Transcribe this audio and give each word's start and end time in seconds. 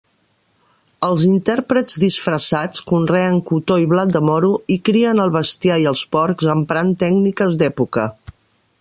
Els 1.07 1.25
intèrprets 1.27 1.99
disfressats 2.03 2.83
conreen 2.93 3.37
cotó 3.51 3.77
i 3.83 3.87
blat 3.93 4.17
de 4.17 4.23
moro 4.31 4.51
i 4.77 4.81
crien 4.89 5.23
el 5.27 5.33
bestiar 5.39 5.81
i 5.85 5.89
els 5.95 6.05
porcs 6.17 6.53
emprant 6.59 6.95
tècniques 7.05 7.59
d'època. 7.63 8.13